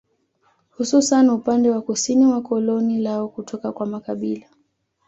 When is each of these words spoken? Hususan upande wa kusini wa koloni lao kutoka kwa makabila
Hususan 0.69 1.29
upande 1.29 1.69
wa 1.69 1.81
kusini 1.81 2.25
wa 2.25 2.41
koloni 2.41 3.01
lao 3.01 3.27
kutoka 3.27 3.71
kwa 3.71 3.85
makabila 3.85 4.47